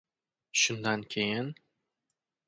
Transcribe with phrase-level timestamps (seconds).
[0.51, 1.55] Shundan keyin…